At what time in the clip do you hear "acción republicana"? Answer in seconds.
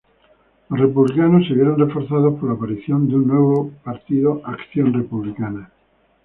4.45-5.71